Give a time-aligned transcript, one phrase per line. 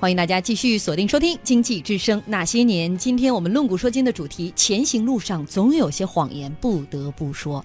[0.00, 2.88] 欢迎大家继续锁定收听《经济之声那些年》。
[2.96, 7.64] 今天我们论古说今的主题：前行路上总有些谎言不得不说，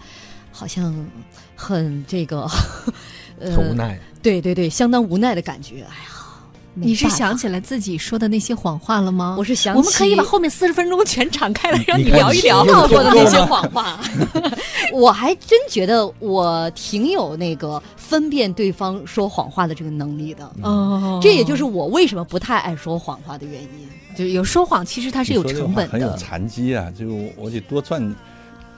[0.52, 1.08] 好像
[1.56, 2.48] 很这个，
[3.40, 4.00] 很无奈。
[4.24, 5.84] 对对对，相当无奈的感觉。
[5.84, 6.23] 哎呀。
[6.76, 9.36] 你是想起来自己说的那些谎话了吗？
[9.38, 14.00] 我是想，我们可以把后面四十分钟全敞开来，让你聊一聊到过的那些谎话。
[14.92, 20.50] 我还真觉得我挺有那个分辨对方说谎话的这个能力的。
[20.62, 23.70] 哦，这也就是我为什么不太爱说谎话的原因。
[24.16, 26.92] 就有说谎，其实它是有成本的，很有残疾啊！
[26.98, 28.16] 就我得多转。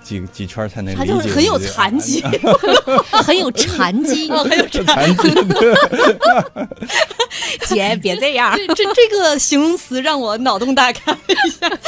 [0.06, 1.04] 几几圈才能理解？
[1.04, 2.22] 他就是 很有残疾，
[3.24, 5.30] 很有 残疾，很有残疾。
[7.68, 11.80] 姐，别这样，这这个形容词让我脑洞大开一下。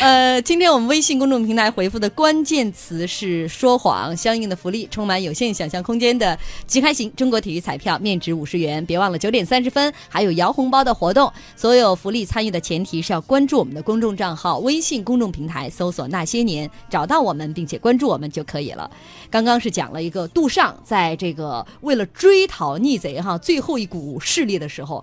[0.00, 8.84] 呃，今天我们微信公众平台回复的关键词是说谎，相应的福利充满有限想象空间的即开型中国体育彩票，面值五十元。
[8.86, 11.32] 别忘了九点三十分还有摇红包的活动。
[11.56, 17.64] 所有福利参与的前提是要关注我们的公众账号，微信公众平台搜索那些年，找到我们并。
[17.64, 18.90] 并且关注我们就可以了。
[19.30, 24.93] 刚刚是讲了一个杜尚在这个为了追讨逆贼哈最后一股势力的时候。
[24.94, 25.02] 어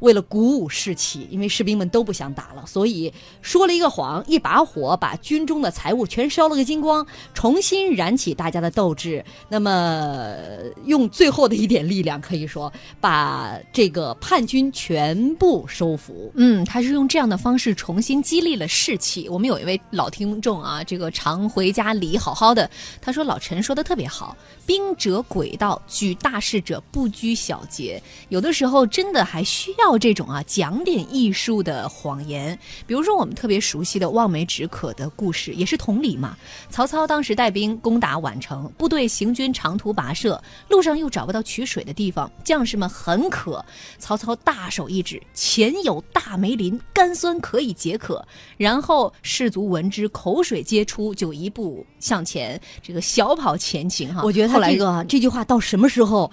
[0.00, 7.04] 为了鼓舞士气，因为士兵们都不想打了，所以说了一个谎，一把火把军中的财物全烧了个精光，
[7.34, 9.24] 重新燃起大家的斗志。
[9.48, 10.36] 那么，
[10.84, 16.30] 用最后的一点力量，可以说把这个叛军全部收服。
[16.36, 19.28] 嗯，他是用这样的方式重新激励了士气。
[19.28, 29.87] 我们有一位老听众啊，这个常回家里好好的，他说老陈说的特别好，兵者诡道，举大事者不拘小节，有的时候真的还需要。
[29.96, 36.36] 这种啊讲点艺术的谎言，比如说我们特别熟悉的望梅止渴的故事，也是同理嘛。
[36.68, 43.64] 曹操当时带兵攻打宛城，部队行军长途跋涉，路上又找不到取水的地方，将士们很渴。
[43.98, 48.26] 曹操大手一指，前有大梅林，甘酸可以解渴。
[48.56, 54.22] 然后士卒闻之，口水皆出，就一步向前，这个小跑前行哈。
[54.24, 56.30] 我觉得他这个这句话到什么时候？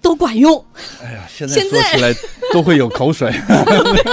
[0.00, 0.64] 都管用。
[1.02, 2.14] 哎呀，现在说起来
[2.52, 3.32] 都会有口水。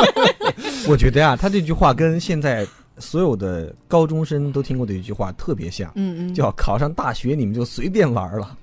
[0.87, 2.65] 我觉得呀，他这句话跟现在
[2.99, 5.91] 所有的高中生都听过的一句话特别像。
[5.95, 8.55] 嗯嗯，叫考上大学你们就随便玩了。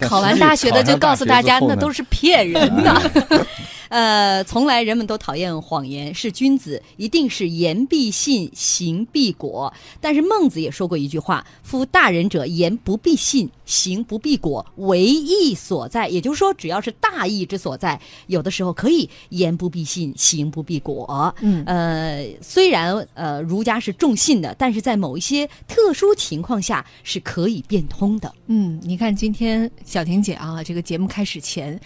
[0.00, 3.46] 考完大学的就告诉大家，那都是骗人的。
[3.88, 9.72] 呃，从来人们都讨厌谎言，是君子一定是言必信，行必果。
[10.00, 21.34] 但是孟子也说过一句话：“夫大人者，言不必信，行不必果，为义所在。”也就是说，只要是大义之所在，有的时候可以言不必信，行不必果。
[21.40, 28.34] 嗯，呃，虽然呃儒家是重信的，但是在某一些特殊情况下是可以变通的。
[28.46, 31.80] 嗯，你看今天小婷姐啊，这个节目开始前。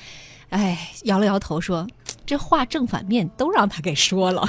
[0.50, 1.86] 哎，摇了摇头说
[2.28, 4.46] ：“这话正反面都让他给说了。”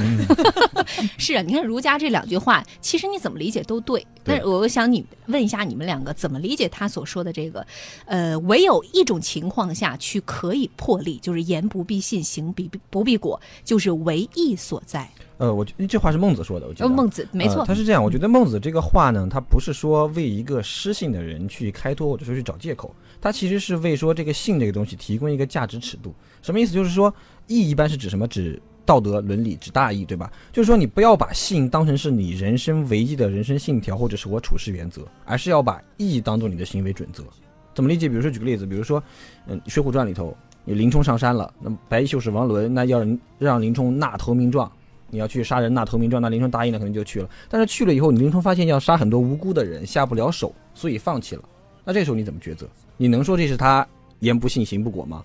[1.17, 4.05] 是啊，你看儒家这两句话，其实你怎么理解都对。
[4.21, 7.65] 但是我想你问一下你们两个，怎么理解他所说的这个？
[8.05, 15.09] 呃，唯有一种情况下去可以破例，就是言不必信，行必不必果，就是唯义所在。
[15.37, 18.03] 呃，我觉得这话是孟子说的，我觉得孟子没错，他是这样。
[18.03, 26.13] 我觉得孟子这个话呢，他不是说为一个失信的人去开脱，或者说去找借口，他其实是为说这个信这个东西提供一个价值尺度。
[26.41, 26.73] 什么意思？
[26.73, 27.13] 就是说
[27.49, 28.25] 义一般是指什么？
[28.27, 30.31] 指道德伦理，指大义，对吧？
[30.51, 37.23] 就是说你不要把信当成是你人生唯一的人生信条或者是我处事原则，而是要把义当做你的行为准则。
[37.75, 38.09] 怎么理解？
[38.09, 39.01] 比如说举个例子，比如说，
[39.45, 43.05] 嗯，《水浒传》里头，你林冲上山了，那么白衣秀士王伦那要
[43.37, 44.71] 让林冲纳投名状。
[45.11, 47.27] 你要去杀人纳投名状，那林冲答应了，可能就去了。
[47.49, 51.43] 但是去了以后，你林冲发现要杀很多无辜的人，下不了手，所以放弃了。
[51.83, 52.67] 那这时候你怎么抉择？
[52.97, 53.87] 你能说这是他
[54.19, 55.23] 言不信行不果吗？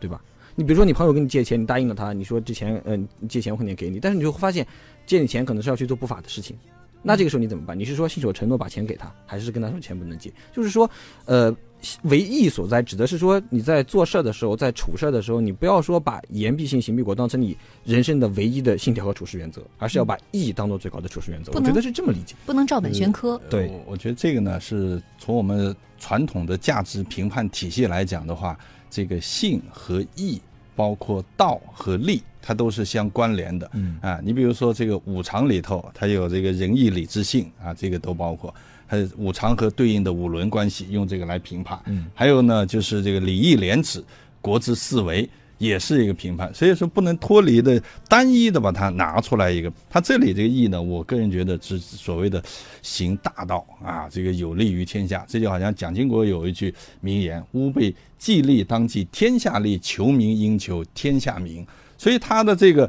[0.00, 0.20] 对吧？
[0.58, 4.66] 你比如说你朋友跟你借钱，你答应了他，你说这钱，嗯，借钱我肯定给你，但是你就会发现
[5.06, 6.56] 借你钱可能是要去做不法的事情。
[7.00, 7.78] 那这个时候你怎么办？
[7.78, 10.32] 你是说信守承诺把钱给他，还是跟他说钱不能借？
[10.52, 10.90] 就是说，
[11.26, 11.56] 呃。
[12.02, 21.52] 为义所在，指的是说你在做事的时候，在处事的时候，你不要说把言必信，行必果当成你人生的唯一的信条和处事原则，而是要把义当做最高的处事原则。
[21.52, 23.40] 我觉得是这么理解，不能照本宣科。
[23.48, 28.58] 对，我觉得这个呢，是从我们传统的价值评判体系来讲的话，
[28.90, 30.40] 这个信和义，
[30.78, 33.68] 包括道和利，它都是相关联的。
[33.74, 38.54] 嗯啊，你比如说这个五常里头，它有这个仁义礼智信啊，这个都包括。
[38.86, 41.78] 还有五常和对应的五伦关系，用这个来评判。
[41.86, 44.02] 嗯，还有呢，就是这个礼义廉耻、
[44.40, 45.28] 国之四维，
[45.58, 46.52] 也是一个评判。
[46.54, 49.70] 所以说，不能脱离的单一的把它拿出来一个。
[49.90, 52.42] 它这里这个义呢，我个人觉得是所谓的
[52.80, 55.24] 行大道啊，这个有利于天下。
[55.28, 61.66] 这就好像蒋经国有一句名言：“吾辈既利当继天下利，求名应求天下名。”
[61.98, 62.88] 所以他的这个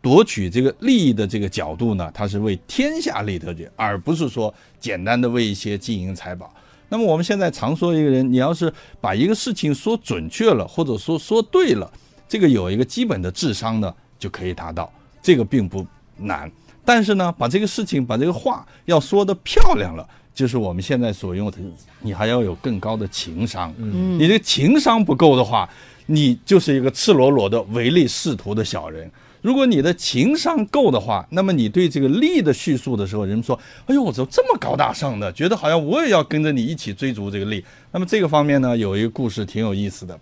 [0.00, 6.52] 夺取这个利益的这个角度呢，他是为天下利得的，而不是说简单的为一些金银财宝。
[6.88, 11.90] 那么我们现在常说一个人，你要是把一个事情说准确了，或者说说对了，
[12.28, 14.92] 这个有一个基本的智商呢，就可以达到，
[15.22, 15.86] 这个并不
[16.16, 16.50] 难。
[16.84, 21.58] 但是呢，把这个事情，把这个话要说的漂亮了，就是我们现在所用的，
[22.00, 23.74] 你还要有更高的情商。
[23.76, 25.68] 嗯，你这情商不够的话，
[26.06, 29.10] 你就是一个赤裸裸的唯利是图的小人。
[29.48, 33.58] 如果你的情商够的话，那么你对这个利的叙述的时候，人们说
[33.88, 37.64] ：“哎呦，我怎么这么高大上的？”觉得好像我也要跟着你一起追逐这个利。
[37.90, 40.20] 那么这个方面呢，有一个故事挺有意思的，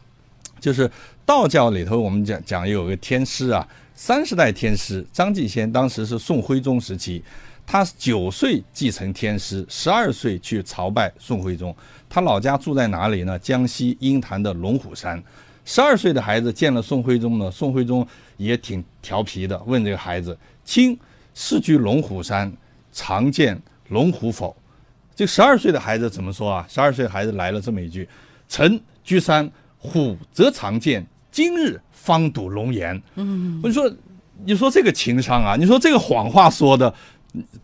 [0.60, 0.88] 就是
[1.24, 7.20] 道教里头我们讲讲有个天师啊，三十代天师张继先，当时是宋徽宗时期，
[7.66, 11.74] 他九岁继承天师，十二岁去朝拜宋徽宗。
[12.08, 13.36] 他老家住在哪里呢？
[13.40, 15.20] 江西鹰潭的龙虎山。
[15.66, 20.96] 十二岁的孩子见了宋徽宗呢，宋徽宗也挺调皮的，问这个孩子：“卿
[21.34, 22.50] 世居龙虎山，
[22.92, 24.54] 常见龙虎否？”
[25.16, 26.64] 这十二岁的孩子怎么说啊？
[26.68, 28.08] 十二岁孩子来了这么一句
[28.48, 33.92] ：“臣居山，虎则常见，今日方睹龙颜。”嗯，我说，
[34.44, 36.94] 你说这个情商啊，你说这个谎话说的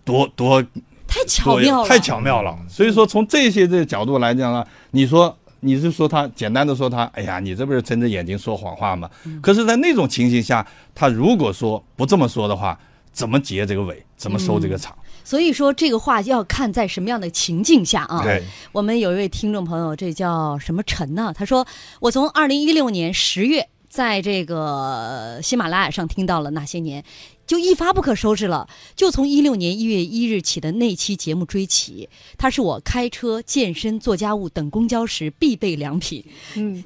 [0.04, 0.60] 多多
[1.06, 2.58] 太巧妙了，太巧妙了。
[2.68, 5.38] 所以说，从这些这个角度来讲呢，你说。
[5.64, 9.08] 你是说他简单的说他，哎呀，你这不是睁着眼睛说谎话吗？
[9.40, 12.76] 可是，在那种情形下，他如果说不这么说的话，
[13.12, 14.92] 怎么结这个尾，怎么收这个场？
[15.22, 18.24] 所以说，这个话要看在什么样的情境下啊。
[18.24, 18.42] 对，
[18.72, 21.32] 我们有一位听众朋友，这叫什么陈呢？
[21.32, 21.64] 他说，
[22.00, 27.04] 我从二零一六年十月在这个喜马拉雅上听到了那些年。
[27.52, 28.66] 就一发不可收拾了，
[28.96, 32.08] 就从一六年一月一日起的那期节目追起，
[32.38, 36.24] 它是我开车、健身、做家务等公交时必备良品。
[36.54, 36.82] 嗯。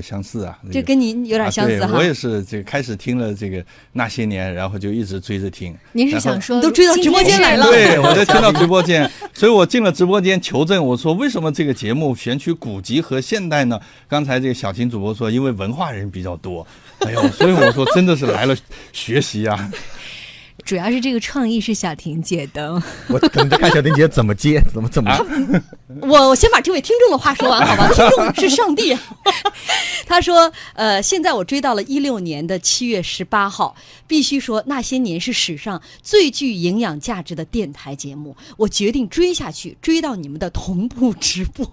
[0.00, 1.92] 相似啊，这跟您有点相似哈。
[1.98, 3.62] 我也是，这个开始听了这个
[3.92, 5.76] 那些年，然后就一直追着听。
[5.92, 7.66] 您是想说都追到直播间来了？
[7.66, 10.82] 对，我就听到 直播间，所以我进了直播间求证。
[10.82, 13.78] 我说为什么这个节目选取古籍和现代呢？
[14.08, 16.66] 刚才这个小琴主播说，因为文化人比较多。
[17.00, 18.56] 哎呦，所以我说真的是来了
[18.94, 19.70] 学习啊。
[20.64, 25.10] 主要是这个创意是小婷姐的，我等着看小婷姐怎么接，怎么怎么。
[26.00, 27.88] 我我先把这位听众的话说完，好吧？
[27.92, 28.96] 听众是上帝。
[30.06, 33.74] 他说：“呃，现在我追到了一六年的七月十八号，
[34.06, 38.36] 必须说那些年是史上最具营养价值的电台节目。
[38.56, 41.66] 我决定追下去，追到你们的同步直播。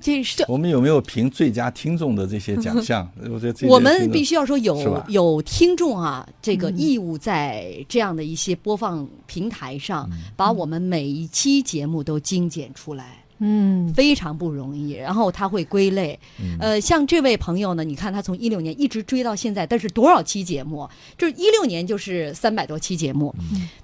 [0.00, 3.08] 这是我们有没有评最佳听众的这些奖项？
[3.30, 13.24] 我觉得我们必须要说有有听众啊，这个义务在这样。”这样的一些播放平台上，把我们每一期节目都精简出来。
[13.38, 14.92] 嗯，非常不容易。
[14.92, 16.18] 然后他会归类，
[16.58, 20.88] 呃，像这位朋友呢，你看他从一六年一直追到现在，但是多少期节目？
[21.18, 23.34] 就是一六年就是三百多期节目，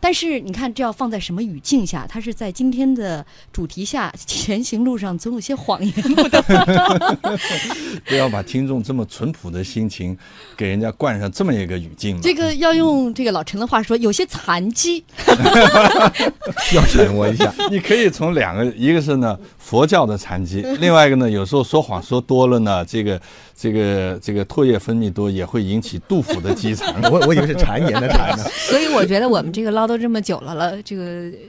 [0.01, 2.07] 但是你看这要放在什么语境下？
[2.09, 6.43] 他是在今天的主题下，前行路上总有些谎言不得。
[8.07, 10.17] 不要把听众这么淳朴的心情
[10.57, 12.21] 给人家灌上这么一个语境。
[12.21, 15.05] 这个要用这个老陈的话说，有些残疾，
[16.65, 17.53] 需 要沉默一下。
[17.71, 19.39] 你可以从两个，一个是呢。
[19.59, 23.21] 佛教的残疾，另外一个呢，有时候说谎说多了呢，这个
[23.63, 26.93] 这个这个唾液分泌多也会引起杜甫的积残。
[27.13, 28.43] 我我以为是谗言的谗呢。
[28.69, 31.05] 所以我觉得我们这个唠叨这么久了了，这个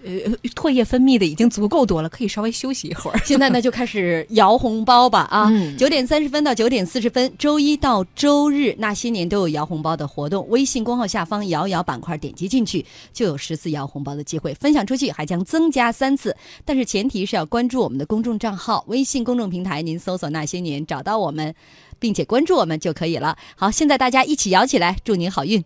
[0.05, 3.19] 呃唾液分泌的已经足够多了，可以稍微休息一会儿。
[3.25, 5.51] 现在呢就开始摇红包吧啊！
[5.75, 10.47] 九点三十分到九点四十分，周一到周日那些年都有摇红包的活动。
[10.49, 21.55] 微信公号下方摇摇板块点击进去就有十次摇红包的机会，分享出去还将增加三次，但是前提是要关注我们的公众账号，微信公众平台您搜索那些年找到我们，
[22.03, 23.37] 并且关注我们就可以了。
[23.55, 25.63] 好，现在大家一起摇起来，祝您好运。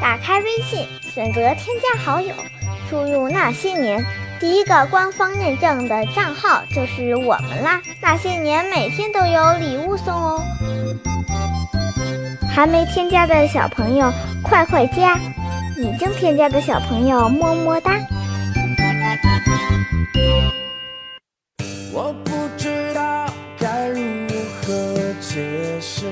[0.00, 2.32] 打开微信，选择添加好友，
[2.88, 4.00] 输入那些年，
[4.38, 7.82] 第一个官方认证的账号就是我们啦。
[8.00, 10.40] 那些年每天都有礼物送哦，
[12.54, 14.08] 还没添加的小朋友
[14.44, 15.18] 快快加！
[15.76, 17.98] 已经添加的小朋友，么么哒。
[21.92, 24.28] 我不知道该如
[24.62, 26.06] 何解释，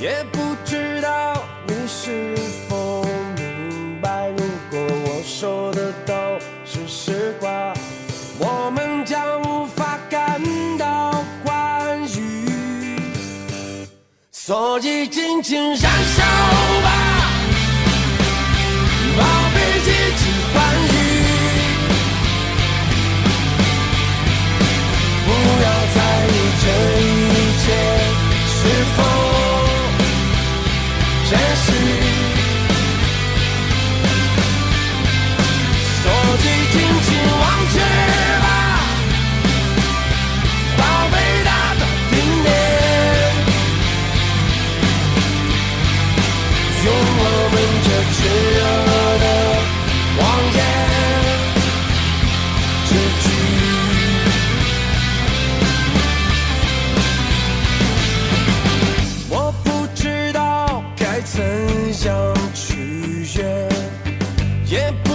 [0.00, 2.36] 也不知道你是
[2.68, 3.04] 否
[3.36, 4.28] 明白。
[4.28, 4.38] 如
[4.70, 6.14] 果我说的都
[6.64, 7.74] 是实话，
[8.38, 10.40] 我们将无法感
[10.78, 11.12] 到
[11.44, 12.46] 欢愉。
[14.30, 16.22] 所以，尽情燃烧
[16.82, 17.01] 吧。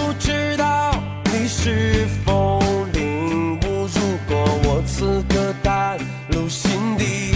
[0.08, 0.90] 不知道
[1.26, 2.58] 你是否
[2.94, 5.98] 领悟如果我此刻袒
[6.30, 7.34] 露心底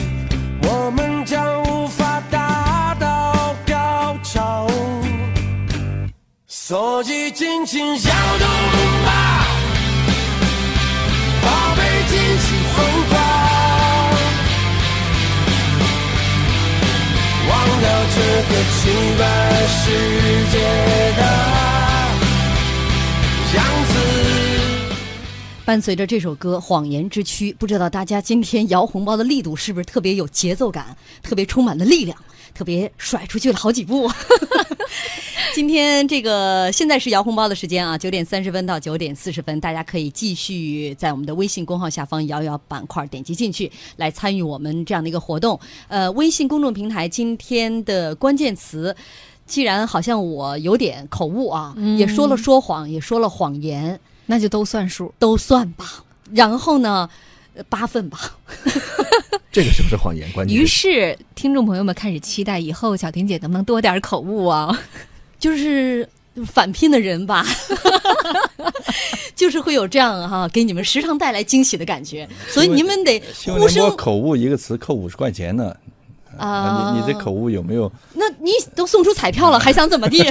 [0.62, 4.66] 我们将无法达到高潮
[6.46, 8.48] 所以尽情摇动
[9.04, 9.46] 吧
[11.42, 12.78] 宝贝尽情疯
[13.10, 13.12] 狂
[17.50, 17.50] 忘
[17.82, 18.16] 掉这
[18.48, 18.80] 个奇
[19.18, 19.20] 怪
[19.66, 19.82] 世
[20.50, 20.56] 界
[21.18, 21.61] 的
[25.64, 32.18] 伴随着这首歌《谎言之躯》，不知道大家今天摇红包的力度是不是特别有节奏感，特别充满了力量，
[32.52, 34.10] 特别甩出去了好几步。
[35.54, 45.58] 今天这个现在是摇红包的时间啊，九点三十分到九点四十分，大家可以继续在我们的微信公号下方摇一摇板块，点击进去来参与我们这样的一个活动。
[45.86, 48.94] 呃，微信公众平台今天的关键词。
[49.44, 55.12] 既然好像我有点口误啊，也说了说谎，也说了谎言，那就都算数。
[55.18, 56.04] 都算吧。
[56.32, 57.08] 然后呢，
[57.54, 58.36] 呃八份吧。
[59.52, 60.30] 这个是不是谎言？
[60.32, 64.78] 关键于是，听众朋友们开始期待以后小婷姐能不能多点口误啊？
[65.38, 66.08] 就是
[66.46, 67.44] 反聘的人吧，
[69.36, 75.76] 就是会有这样哈、给你们时常带来惊喜的感觉，所以你们得呼声口误一个词扣五十块钱呢。
[76.38, 77.90] 啊你你这口误有没有？
[78.14, 80.22] 那你都送出彩票了， 还想怎么地？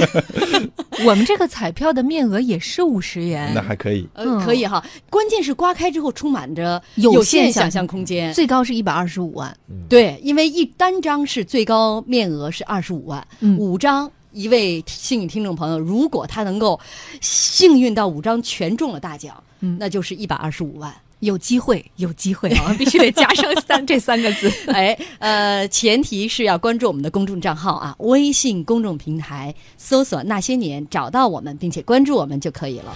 [1.06, 4.08] 我们这个彩票的面额也是五十元 那，还可以。
[4.14, 4.84] 呃，可以哈。
[5.10, 8.32] 关键是刮开之后充满着有有限想象空间。
[8.34, 9.54] 最高是一百二十五万。
[9.88, 14.10] 对，因为一单张是最高面额是二十五万，嗯五张。
[14.32, 16.80] 一位幸运听众朋友，如果他能够
[17.20, 20.90] 幸运到五张全中了大奖，嗯那就是一百二十五万。
[21.22, 22.74] 有机会，有机会 啊！
[22.76, 24.52] 必须得加上三 这三个字。
[24.72, 32.92] 哎，呃，前提是要关注我们的公众账号啊，微信公众平台搜索“那些年”，找到我们，并且关注我们就可以了。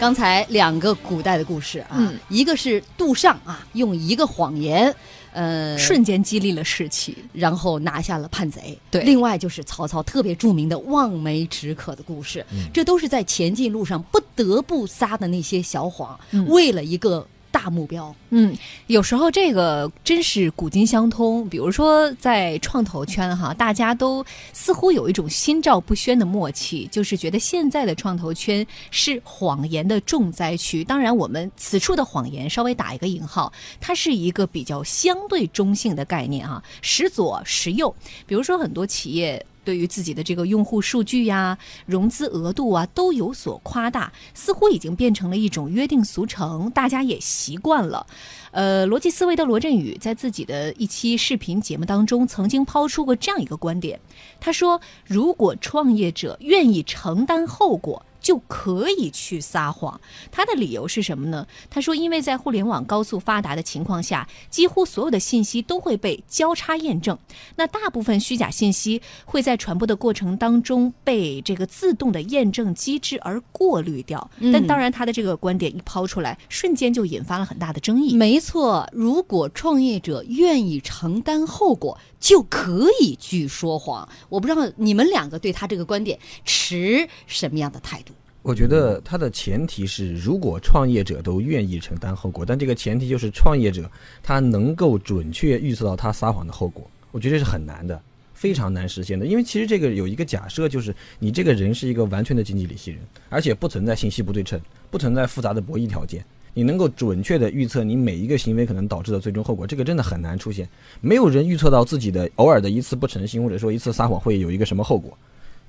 [0.00, 4.92] 刚才两个古代的故事啊，嗯一个是杜尚啊，用一个谎言，
[5.32, 7.16] 呃，瞬间激励了士气。
[7.32, 8.78] 然后拿下了叛贼。
[8.90, 17.26] 对另外就是曹操特别著名的望梅止渴的故事，这都是在前进路上不得不撒的那些小谎，嗯为了一个
[17.62, 18.12] 大目标。
[18.30, 18.56] 嗯，
[18.88, 21.48] 有时候这个真是古今相通。
[21.48, 30.82] 比如说在创投圈哈，大家都似乎有一种心照不宣的默契，就是觉得现在的创投圈是谎言的重灾区。
[30.82, 37.94] 当然，我们此处的谎言稍微打一个引号，它是一个比较相对中性的概念哈，时左时右。
[38.26, 39.44] 比如说很多企业。
[39.64, 48.06] 对于自己的这个用户数据呀、融资额度啊，都有所夸大，似乎已经变成了一种约定俗成，大家也习惯了。
[48.50, 53.98] 呃，逻辑思维的罗振宇在自己的一期视频节目当中曾经抛出过这样一个观点，
[54.40, 60.00] 他说：“如果创业者愿意承担后果。”就可以去撒谎。
[60.30, 61.46] 他的理由是什么呢？
[61.68, 67.18] 他说，因为在互联网高速发达的情况下，几乎所有的信息都会被交叉验证。
[67.56, 74.30] 那大部分虚假信息会在传播的过程当中被这个自动的验证机制而过滤掉。
[74.38, 78.14] 嗯但当然，他的这个观点一抛出来，瞬间就引发了很大的争议。
[78.14, 84.08] 没错，如果创业者愿意承担后果，就可以去说谎。
[84.28, 88.11] 我不知道你们两个对他这个观点持什么样的态度？
[88.42, 93.88] 我觉得它的前提是，如果创业者都愿意承担后果，但这个前提就是创业者
[94.20, 96.84] 他能够准确预测到他撒谎的后果。
[97.12, 98.02] 我觉得这是很难的，
[98.34, 99.26] 非常难实现的。
[99.26, 106.24] 因为其实这个有一个假设，就是你这个人是一个完全的经济理性人，而且不存在信息不对称，不存在复杂的博弈条件。
[106.52, 110.68] 你能够准确的预测你每一个行为可能导致的最终后果，这个真的很难出现。
[111.00, 115.16] 没有人预测到自己的偶尔的一次不诚信，或者说一次撒谎会有一个什么后果。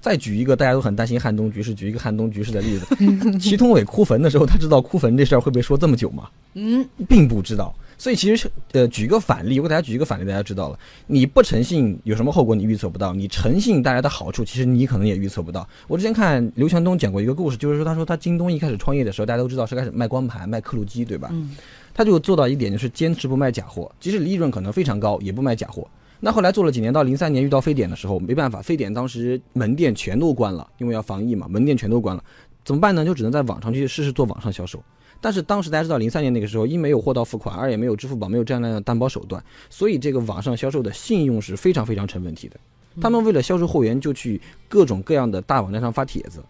[0.03, 2.85] 再举一个大家都很担心汉东局势，举一个汉东局势的例子。
[3.39, 6.29] 祁同伟哭坟的时候，他知道哭坟这事儿会被说这么久吗？
[6.55, 7.73] 嗯，并不知道。
[7.97, 15.65] 所以其实是呃，举个反例，我给大家举一个反例，大家知道了，你不诚信有什么后果，你预测不到；你诚信带来的好处，其实你可能也预测不到。
[15.87, 21.29] 我之前看刘强东讲过一个故事，就是说他说他京东一开始创业的时候，大家都知道是开始卖光盘、卖刻录机，对吧？
[21.31, 21.55] 嗯
[21.95, 25.87] 他就做到一点，就是坚持不卖假货，即使利润可能非常高，也不卖假货。
[26.25, 32.23] 那后来做了几年，到零三年遇到非典的时候，没办法，非典当时门店全都关了，因为要防疫嘛，门店全都关了，
[32.63, 33.03] 怎么办呢？
[33.03, 34.81] 就只能在网上去试试做网上销售。
[35.19, 42.55] 但是当时大家知道，零三年那个时候，一没有货到付款，二也没有支付宝，没有这样那样的担保手段，所以这个网上销售的信用是非常非常成问题的。
[43.01, 44.39] 他们为了销售货源，就去
[44.69, 46.41] 各种各样的大网站上发帖子，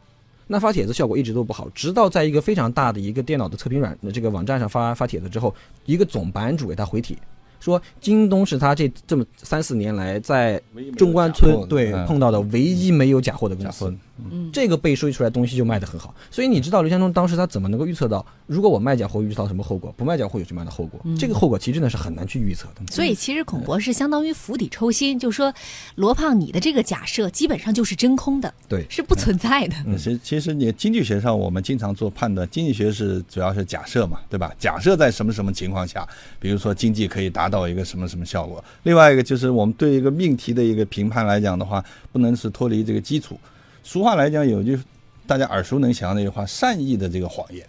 [0.46, 5.52] 那发帖子效果一直都不好，直到在一个非常大的一个电脑的测评软这个网站上发发帖子之后，
[5.88, 7.18] 一个总版主给他回帖，
[7.64, 10.62] 说京东是他这这么三四年来在
[10.98, 13.96] 中关村对嗯碰到的唯一没有假货的公司。
[14.18, 16.14] 嗯这个被收益出来的东西就卖得很好。
[16.30, 21.00] 所以你知道刘强东当时他怎么能够预测到，如果我卖假货会遇到什么后果，不卖假货有什么样的后果？
[21.04, 22.82] 嗯这个后果其实真的是很难去预测的。
[22.92, 25.54] 所以其实孔博士相当于釜底抽薪，就说
[25.96, 29.76] 罗胖你的这个假设基本上就是真空的，对是不存在的。
[29.86, 34.54] 嗯其实其实你经济学上我们经常做判断，经济学是主要是假设嘛，对吧？
[34.60, 36.08] 假设在什么什么情况下，
[36.40, 38.64] 比如说经济可以达到一个什么什么效果。
[38.84, 43.40] 另外一个就是我们对一个命题的一个评判来讲的话，不能是脱离这个基础。
[43.84, 44.80] 俗话来讲有句
[45.28, 47.66] 大家耳熟能详的一句话：善意的这个谎言。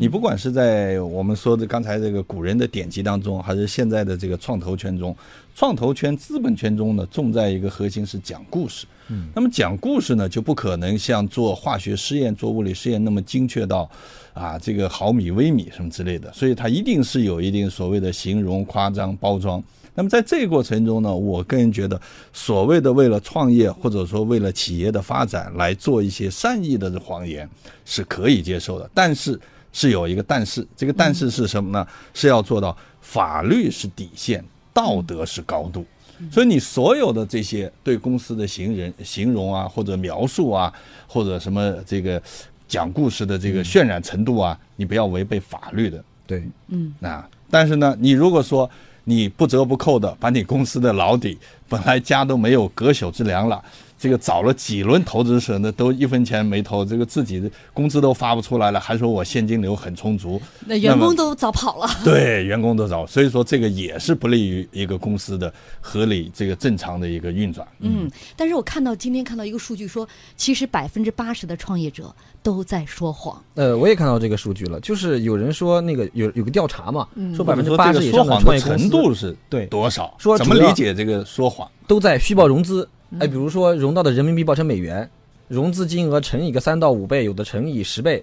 [0.00, 5.16] 你不管是在我们说的刚才这个古人的典籍当中，还是现在的这个创投圈中，
[5.54, 8.86] 创投圈、资本圈中呢，重在一个核心是讲故事。
[9.08, 13.88] 嗯，那么讲故事呢，就不可能像做化学实验、做物理实验那么精确到
[14.34, 19.62] 啊这个毫米、微米什么之类的，所以它一定是有一定所谓的形容、夸张、包装。
[19.98, 22.00] 那么在这个过程中呢，我个人觉得，
[22.32, 27.50] 所谓的为了创业或者说为了企业的发展来做一些善意的谎言
[27.84, 29.36] 是可以接受的，但是
[29.72, 31.84] 是有一个但是，这个但是是什么呢？
[32.14, 35.84] 是要做到法律是底线，道德是高度。
[36.30, 40.72] 所以你所有的这些对公司的形人形容啊，或者描述啊，
[41.08, 42.22] 或者什么这个
[42.68, 46.04] 讲故事的这个渲染程度啊，你不要违背法律的。
[46.24, 48.70] 对，嗯啊，但是呢，你如果说
[49.08, 53.64] 你不折不扣的把你公司的老底本来家都没有隔朽之粮了，
[53.98, 61.88] 这个找了几轮投资者呢，都一分钱没投，这个自己的工资都发不出来了，还说我现金流很充足，那员工都早跑了。
[62.04, 67.66] 对员工都早，所以说这个也是不利于一个公司的合理这个正常的一个运转。
[67.80, 73.42] 嗯，但是我看到今天看到一个数据说，其实百分之八十的创业者都在说谎。
[73.54, 80.14] 呃，我也看到这个数据了，就是有人说那个有有个调查嘛，说百分之八十以上说谎的创业程度是对多少？
[80.18, 81.68] 说怎么理解这个说谎？
[81.88, 82.88] 都在虚报融资。
[83.18, 85.08] 哎，比如说融到的人民币报成美元，
[85.48, 88.22] 融资金额乘以个三到五倍，有的乘以十倍，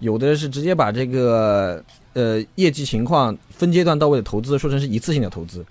[0.00, 5.64] 有的是直接把这个呃业绩情况分阶段到位的投资说成是一次性的投资。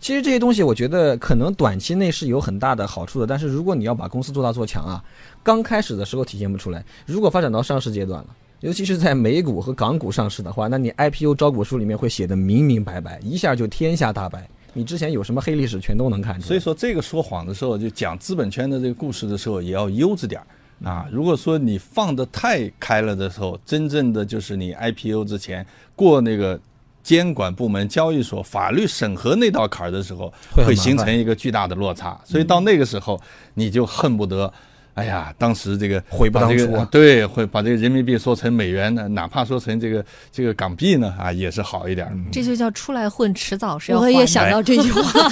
[0.00, 5.02] 其实这些东西，我觉得可能短期内是有很大的好处的，但是如果你要把公司做大做强啊，
[5.42, 8.28] 刚开始的时候体现不出来，如果发展到上市阶段了。
[8.60, 14.48] 尤其是在美股和港股上市的话，那你 IPO 招股书里面会写的明明白白，一下就天下大白。
[14.76, 16.46] 你之前有什么黑历史，全都能看出来。
[16.46, 20.46] 所以说，这个说谎的时候，就讲资本圈的这个故事的时候，也要悠着点儿
[20.86, 21.08] 啊。
[21.10, 26.60] 如果说你放得太开了的时候，真正的就是你 IPO 之前过那个
[27.02, 32.20] 监管部门、交易所法律审核那道坎儿的时候，会形成一个巨大的落差。
[32.22, 33.18] 所以到那个时候，
[33.54, 34.52] 你就恨不得。
[34.96, 42.12] 哎呀，当时这个悔不把这个当初啊对，会把这个人民币说成美元呢，哪怕说成这个这个港币呢，啊，也是好一点儿。
[42.32, 45.30] 这就叫出来混，迟早是要我也想到这句话，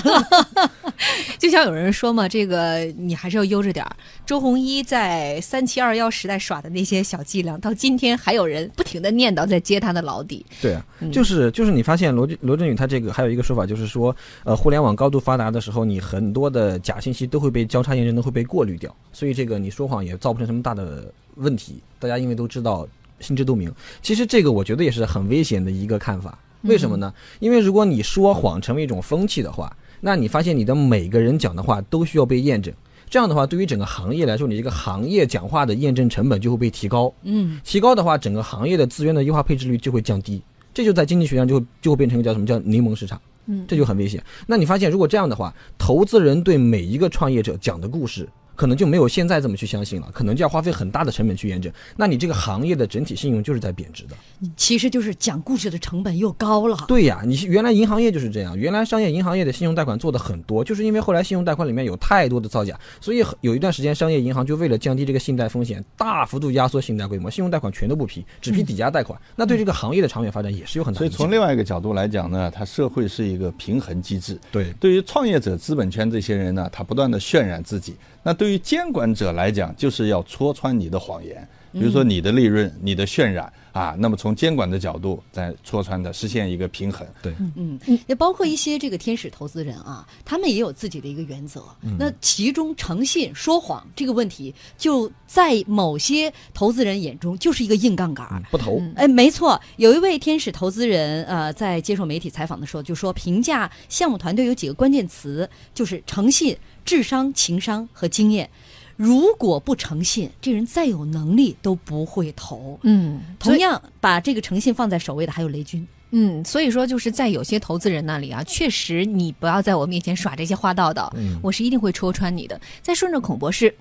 [1.41, 3.97] 就像有人说嘛，这个你还是要悠着点儿。
[4.27, 10.45] 周鸿祎在三七二幺时代耍的那些小伎俩，到今天还有人不停的念叨在揭他的老底。
[10.61, 21.83] 对啊，嗯就是就是你发现罗俊罗振宇他这个还有一个说法，就是说，呃，互联网高度发达的时候，你很多的假信息都会被交叉验证，都会被过滤掉，所以这个你说谎也造不成什么大的问题。
[21.99, 22.87] 大家因为都知道，
[23.21, 23.73] 心知肚明。
[24.03, 26.39] 其实这个我觉得也是很危险的一个看法。
[26.63, 27.13] 为什么呢？
[27.41, 32.73] 因为如果你说谎成为一种风气的话，那你发现你的每个人讲的话都需要被验证。
[33.11, 37.13] 这样的话，对于整个行业来说，你这个行业讲话的验证成本就会被提高。
[37.23, 44.25] 嗯，提高的话，整个行业的资源的优化配置率就会降低，这就在经济学上就会就会变成一个叫什么叫柠檬市场，嗯这就很危险。
[44.47, 51.73] 那你发现，如果这样的话，投资人对每一个创业者讲的故事，可能就没有现在这么去相信了，可能就要花费很大的成本去验证。
[51.97, 54.17] 那你这个行业的整体信用就是在贬值的。
[54.57, 56.77] 其实就是讲故事的成本又高了。
[56.87, 69.19] 对呀，你原来银行业就是这样，原来商业银行业的信用贷款做的很多，就是因为后来信用贷款里面有太多的造假，所以有一段时间商业银行就为了降低这个信贷风险，大幅度压缩信贷规模，信用贷款全都不批，只批抵押贷款。
[69.37, 71.11] 那对这个行业的长远发展也是有很大所以。
[71.11, 74.39] 从另外一个角度来讲呢，它社会是一个平衡机制。
[74.53, 83.95] 对对于创业者、资本圈这些人呢，他不断的渲染自己；那对于监管者来讲，就是要戳穿你的谎言，比如说你的利润、你的渲染啊。
[83.99, 87.07] 那么从监管的角度，在戳穿的，实现一个平衡。
[87.23, 91.63] 对，嗯，也包括一些这个天使投资人啊，他们也有自己的一个原则。
[91.99, 98.43] 那其中诚信、说谎这个问题，就在某些投资人眼中就是一个硬杠杆儿。
[98.51, 98.81] 不投。
[98.97, 108.49] 哎，没错，有一位天使投资人，呃，在接受媒体采访的时候就说，评价项目团队有几个关键词，就是诚信、智商、情商和经验。
[108.97, 112.79] 如果不诚信，这人再有能力都不会投。
[112.83, 115.87] 嗯，同样，把这个诚信放在首位的还有雷军。
[116.17, 122.61] 嗯，所以说就是在有些投资人那里啊，确实你不要在我面前耍这些花道道，嗯我是一定会戳穿你的。
[122.83, 123.75] 再顺着孔博士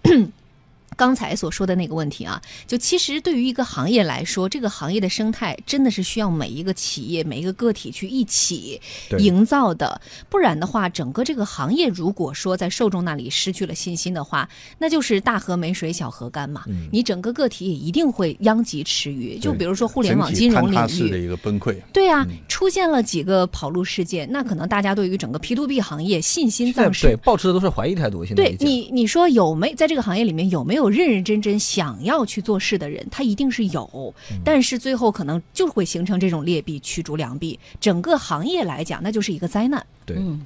[0.95, 8.79] 刚才所说的那个问题啊，就其实对于一个行业来说，这个行业的生态真的是需要每一个企业、每一个个体去一起
[9.17, 19.39] 营造的，不然的话，整个这个行业如果说在受众那里失去了信心的话，那就是大河没水小河干嘛，嗯你整个个体也一定会殃及池鱼。
[19.39, 21.23] 就比如说互联网金融领域的。
[21.23, 21.75] 一个崩溃。
[21.93, 27.15] 对啊，嗯出现了几个跑路事件，那可能大家对于整个 P to B 行业信心丧失对。
[27.23, 28.25] 抱持的都是怀疑态度。
[28.25, 33.05] 现在对你，你说有没在这个行业里面有没有认认真真想要去做事的人？
[33.09, 39.85] 他一定是有，但是最后可能就会形成这种劣币驱逐良币，整个行业来讲，那就是一个灾难。
[40.05, 40.45] 对，嗯，